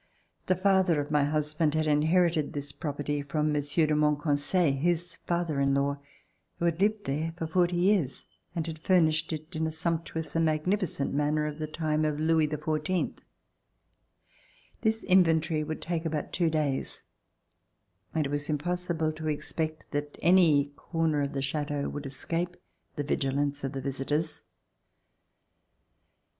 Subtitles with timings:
[0.47, 5.59] The father of my husband had inherited this property from Monsieur de Monconseil, his father
[5.61, 5.99] in law,
[6.57, 8.25] who had lived there for forty years
[8.55, 12.47] and had furnished it in a sumptuous and magnificent manner of the time of Louis
[12.47, 13.19] XIV.
[14.81, 17.03] This inventory would take about two days
[18.15, 22.57] and it was impossible to expect that any corner of the Chateau would escape
[22.95, 24.41] the vigilance of the visitors.